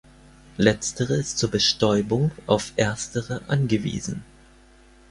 [0.57, 4.23] Letztere ist zur Bestäubung auf Erstere angewiesen.